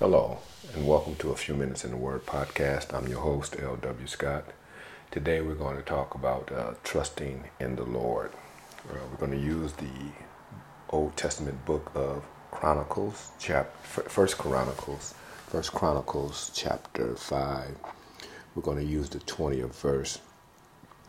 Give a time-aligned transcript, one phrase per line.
[0.00, 0.38] Hello,
[0.74, 2.92] and welcome to A Few Minutes in the Word podcast.
[2.92, 4.08] I'm your host, L.W.
[4.08, 4.44] Scott.
[5.12, 8.32] Today we're going to talk about uh, trusting in the Lord.
[8.90, 10.10] Uh, we're going to use the
[10.90, 15.14] Old Testament book of Chronicles, chap- First Chronicles,
[15.46, 17.76] First Chronicles, chapter five.
[18.56, 20.18] We're going to use the 20th verse.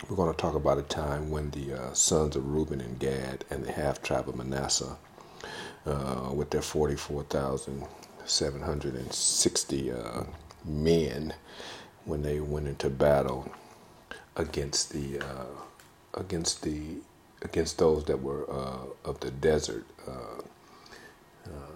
[0.07, 3.45] We're going to talk about a time when the uh, sons of Reuben and Gad
[3.49, 4.95] and the half tribe of Manasseh,
[5.87, 7.83] uh, with their 44,000
[8.25, 10.23] 760 uh,
[10.65, 11.33] men
[12.05, 13.51] when they went into battle
[14.35, 15.45] against the uh,
[16.15, 16.97] against the
[17.41, 19.85] against those that were uh, of the desert.
[20.07, 20.41] Uh,
[21.45, 21.75] uh,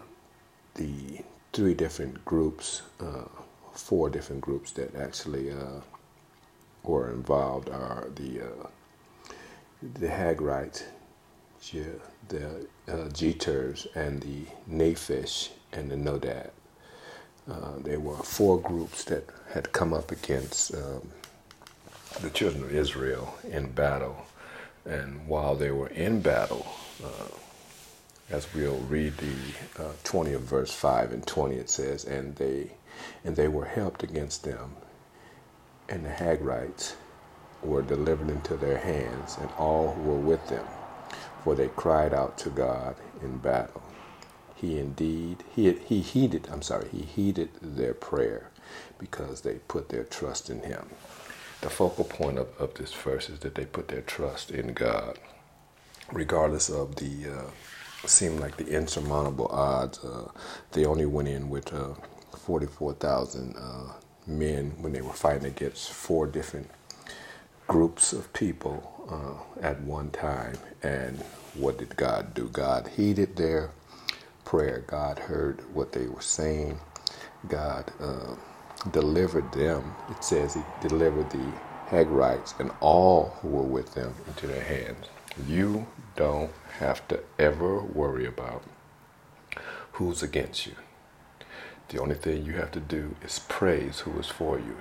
[0.75, 1.21] the
[1.53, 3.25] three different groups, uh,
[3.73, 5.51] four different groups that actually
[6.83, 8.41] were involved are the
[9.81, 10.83] the Hagrites,
[12.29, 16.51] the uh, Jeturs, and the Naphish and the Nodab.
[17.49, 21.09] Uh, there were four groups that had come up against um,
[22.21, 24.25] the children of Israel in battle.
[24.85, 26.67] And while they were in battle,
[27.03, 27.35] uh,
[28.29, 32.71] as we'll read the uh, 20th verse 5 and 20, it says, and they,
[33.23, 34.75] and they were helped against them,
[35.87, 36.93] and the Hagrites
[37.63, 40.65] were delivered into their hands, and all were with them,
[41.43, 43.81] for they cried out to God in battle
[44.59, 48.49] he indeed he he heeded I'm sorry he heeded their prayer
[48.99, 50.87] because they put their trust in him.
[51.61, 55.19] The focal point of, of this verse is that they put their trust in God,
[56.11, 57.51] regardless of the uh,
[58.07, 59.99] seemed like the insurmountable odds.
[60.03, 60.29] Uh,
[60.73, 61.93] they only went in with uh,
[62.37, 63.93] 44,000 uh,
[64.27, 66.69] men when they were fighting against four different
[67.67, 70.57] groups of people uh, at one time.
[70.83, 71.19] And
[71.55, 72.49] what did God do?
[72.49, 73.71] God heeded their
[74.49, 74.83] prayer.
[74.87, 76.79] God heard what they were saying.
[77.47, 78.33] God uh,
[78.91, 79.93] delivered them.
[80.09, 81.53] It says He delivered the
[81.89, 85.05] Hagrites and all who were with them into their hands.
[85.47, 85.85] You
[86.15, 88.63] don't have to ever worry about
[89.93, 90.73] who's against you.
[91.89, 94.77] The only thing you have to do is praise who is for you.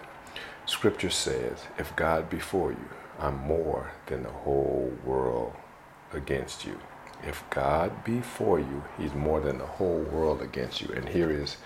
[0.65, 2.89] Scripture says, if God be for you,
[3.19, 5.53] I'm more than the whole world
[6.15, 6.81] against you.
[7.27, 10.89] If God be for you, he's more than the whole world against you.
[10.95, 11.57] And here is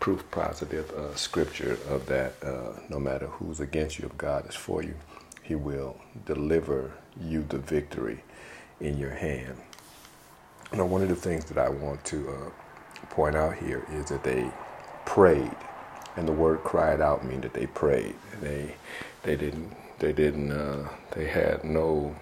[0.00, 2.34] proof positive uh, scripture of that.
[2.42, 4.94] Uh, no matter who's against you, if God is for you,
[5.42, 8.24] he will deliver you the victory
[8.80, 9.56] in your hand.
[10.72, 12.50] Now, one of the things that I want to uh,
[13.10, 14.50] point out here is that they
[15.04, 15.54] prayed,
[16.16, 18.16] and the word "cried out" mean that they prayed.
[18.40, 18.74] They,
[19.22, 22.16] they didn't, they didn't, uh, they had no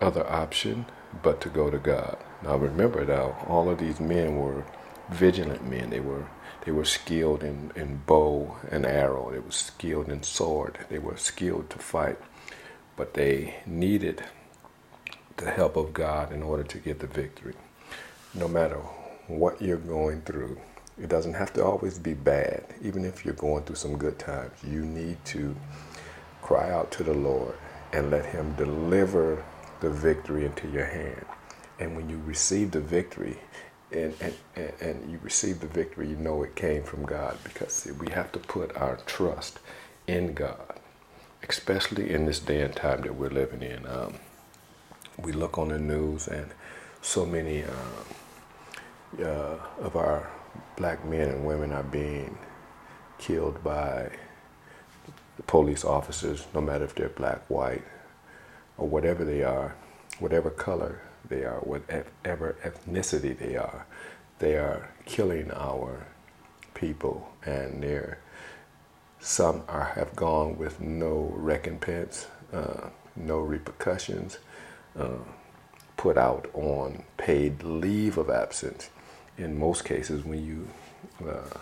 [0.00, 0.86] other option
[1.22, 2.16] but to go to God.
[2.42, 4.64] Now remember now, all of these men were
[5.10, 5.90] vigilant men.
[5.90, 6.26] They were
[6.64, 9.30] they were skilled in, in bow and arrow.
[9.30, 10.78] They were skilled in sword.
[10.90, 12.18] They were skilled to fight.
[12.96, 14.22] But they needed
[15.38, 17.54] the help of God in order to get the victory.
[18.34, 18.76] No matter
[19.26, 20.60] what you're going through,
[21.00, 22.64] it doesn't have to always be bad.
[22.82, 25.56] Even if you're going through some good times, you need to
[26.42, 27.54] cry out to the Lord
[27.92, 29.42] and let Him deliver
[29.80, 31.24] the victory into your hand.
[31.78, 33.38] And when you receive the victory,
[33.92, 37.90] and, and, and you receive the victory, you know it came from God because see,
[37.92, 39.58] we have to put our trust
[40.06, 40.78] in God,
[41.48, 43.86] especially in this day and time that we're living in.
[43.86, 44.14] Um,
[45.18, 46.50] we look on the news, and
[47.02, 47.70] so many um,
[49.20, 50.30] uh, of our
[50.76, 52.38] black men and women are being
[53.18, 54.10] killed by
[55.46, 57.82] police officers, no matter if they're black, white,
[58.80, 59.76] or whatever they are,
[60.18, 63.86] whatever color they are, whatever ethnicity they are,
[64.38, 66.06] they are killing our
[66.74, 68.18] people, and they're
[69.20, 74.38] some are have gone with no recompense, uh, no repercussions,
[74.98, 75.18] uh,
[75.98, 78.88] put out on paid leave of absence.
[79.36, 80.68] In most cases, when you
[81.28, 81.60] uh,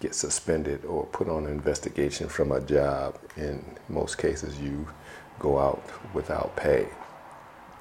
[0.00, 4.88] get suspended or put on investigation from a job, in most cases you
[5.38, 5.82] go out
[6.14, 6.88] without pay.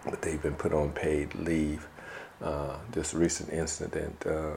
[0.06, 1.88] But they've been put on paid leave.
[2.42, 4.52] Uh, this recent incident uh,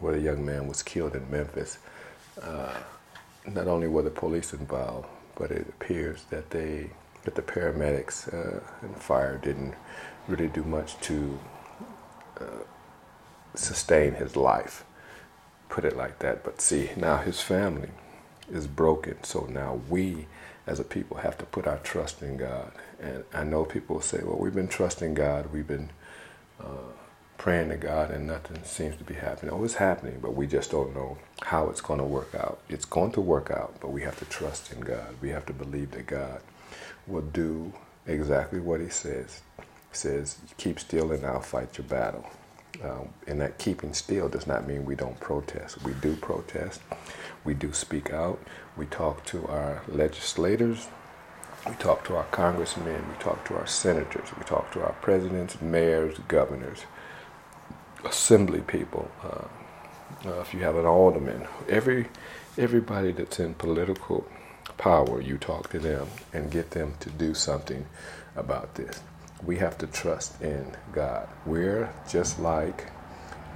[0.00, 1.78] where a young man was killed in Memphis,
[2.40, 2.74] uh,
[3.46, 6.90] not only were the police involved, but it appears that they
[7.24, 9.74] that the paramedics uh, and fire didn't
[10.28, 11.38] really do much to
[12.40, 12.62] uh,
[13.54, 14.84] sustain his life.
[15.68, 16.44] Put it like that.
[16.44, 17.90] But see, now his family
[18.50, 19.22] is broken.
[19.24, 20.26] So now we
[20.68, 22.70] as a people have to put our trust in God.
[23.00, 25.90] And I know people say, well, we've been trusting God, we've been
[26.60, 26.92] uh,
[27.38, 29.54] praying to God and nothing seems to be happening.
[29.54, 32.60] Oh, it's happening, but we just don't know how it's going to work out.
[32.68, 35.14] It's going to work out, but we have to trust in God.
[35.22, 36.40] We have to believe that God
[37.06, 37.72] will do
[38.06, 39.40] exactly what He says.
[39.58, 42.26] He says, "Keep still, and I'll fight your battle."
[42.82, 45.82] Um, and that keeping still does not mean we don't protest.
[45.84, 46.80] We do protest.
[47.44, 48.40] We do speak out.
[48.76, 50.88] We talk to our legislators.
[51.68, 53.04] We talk to our congressmen.
[53.08, 54.28] We talk to our senators.
[54.38, 56.84] We talk to our presidents, mayors, governors
[58.04, 59.44] assembly people, uh,
[60.28, 62.06] uh, if you have an alderman, every
[62.58, 64.26] everybody that's in political
[64.78, 67.86] power, you talk to them and get them to do something
[68.36, 69.00] about this.
[69.44, 71.28] We have to trust in God.
[71.46, 72.90] We're just like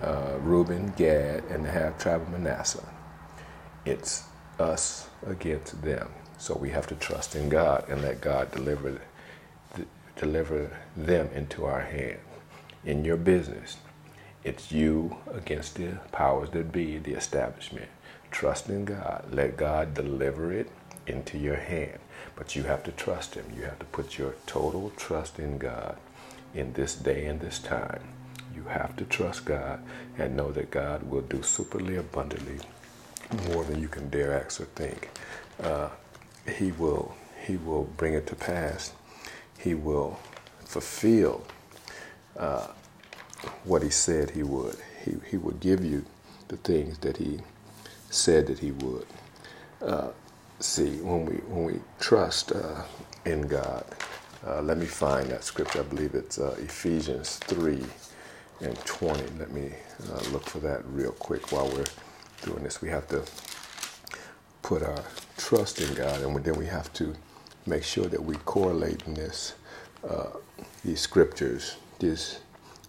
[0.02, 2.87] uh, Reuben, Gad, and the half tribe of Manasseh.
[3.84, 4.25] It's
[4.58, 6.11] us against them.
[6.38, 9.00] So we have to trust in God and let God deliver
[10.17, 12.19] deliver them into our hand.
[12.84, 13.79] In your business,
[14.44, 17.88] it's you against the powers that be, the establishment.
[18.31, 19.26] Trust in God.
[19.32, 20.70] Let God deliver it
[21.07, 21.99] into your hand.
[22.37, 23.47] But you have to trust Him.
[23.57, 25.97] You have to put your total trust in God
[26.55, 28.03] in this day and this time.
[28.55, 29.81] You have to trust God
[30.19, 32.59] and know that God will do superly abundantly
[33.49, 35.11] more than you can dare ask or think.
[35.63, 35.89] Uh,
[36.57, 37.15] he will
[37.47, 38.93] He will bring it to pass.
[39.59, 40.19] He will
[40.65, 41.45] fulfill
[42.39, 42.69] uh,
[43.65, 44.77] what he said he would.
[45.05, 46.05] He, he would give you
[46.49, 47.41] the things that he
[48.11, 49.07] said that he would.
[49.81, 50.09] Uh,
[50.62, 52.82] see, when we when we trust uh,
[53.26, 53.85] in God,
[54.47, 55.81] uh, let me find that scripture.
[55.81, 57.85] I believe it's uh, Ephesians three
[58.61, 59.25] and twenty.
[59.38, 59.73] Let me
[60.12, 61.87] uh, look for that real quick while we're
[62.44, 62.82] doing this.
[62.82, 63.25] We have to
[64.62, 65.05] put our
[65.38, 67.15] trust in God, and then we have to
[67.67, 69.55] make sure that we correlate in this
[70.08, 70.29] uh,
[70.85, 72.41] these scriptures, this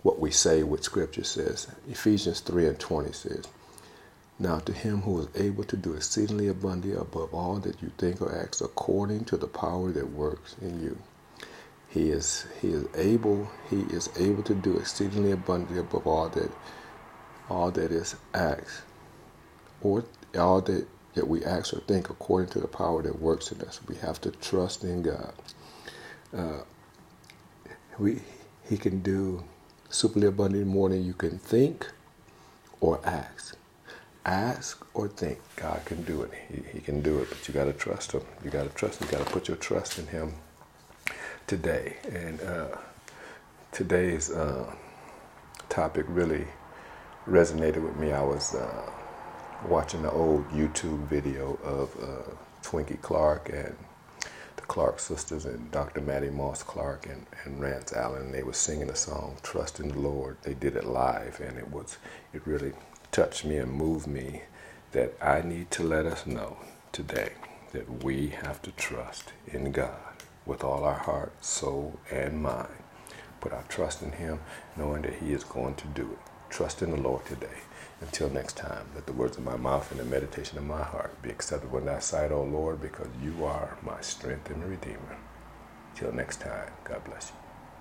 [0.03, 1.67] what we say, what Scripture says.
[1.89, 3.45] Ephesians 3 and 20 says,
[4.43, 8.21] Now to him who is able to do exceedingly abundantly above all that you think
[8.21, 10.97] or ask, according to the power that works in you.
[11.87, 16.51] He is he is able he is able to do exceedingly abundantly above all that
[17.49, 18.81] all that is asked
[19.81, 20.03] or
[20.37, 23.79] all that that we ask or think according to the power that works in us.
[23.87, 25.33] We have to trust in God.
[26.35, 26.63] Uh,
[27.97, 28.19] we
[28.69, 29.45] he can do
[29.89, 31.89] superly abundantly more than you can think
[32.81, 33.55] or ask.
[34.25, 35.39] Ask or think.
[35.57, 36.31] God can do it.
[36.49, 38.21] He, he can do it, but you got to trust Him.
[38.43, 39.01] You got to trust.
[39.01, 40.33] You got to put your trust in Him
[41.45, 41.97] today.
[42.09, 42.67] And uh,
[43.71, 44.73] today's uh,
[45.67, 46.47] topic really
[47.27, 48.13] resonated with me.
[48.13, 48.89] I was uh,
[49.67, 52.31] watching the old YouTube video of uh,
[52.61, 53.75] Twinkie Clark and
[54.55, 55.99] the Clark sisters and Dr.
[55.99, 58.23] Mattie Moss Clark and, and Rance Allen.
[58.23, 61.57] And they were singing the song "Trust in the Lord." They did it live, and
[61.57, 61.97] it was
[62.33, 62.71] it really
[63.13, 64.41] touched me and move me
[64.91, 66.57] that I need to let us know
[66.91, 67.33] today
[67.71, 72.73] that we have to trust in God with all our heart, soul, and mind.
[73.39, 74.39] Put our trust in Him,
[74.75, 76.19] knowing that He is going to do it.
[76.49, 77.59] Trust in the Lord today.
[78.01, 81.21] Until next time, let the words of my mouth and the meditation of my heart
[81.21, 85.17] be acceptable in thy sight, O Lord, because you are my strength and redeemer.
[85.93, 87.42] Till next time, God bless you.